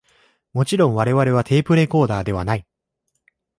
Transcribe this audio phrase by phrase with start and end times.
[0.53, 2.65] もちろん我々はテープレコーダーではない